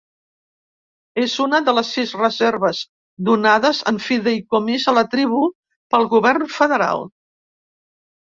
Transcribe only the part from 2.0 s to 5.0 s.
reserves donades en fideïcomís a